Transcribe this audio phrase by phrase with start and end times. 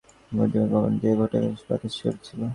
[0.31, 2.41] বড় বেঁটি বিধবা, ঘোমটা দিয়া ভুতোকে সে বাতাস করিতেছিল।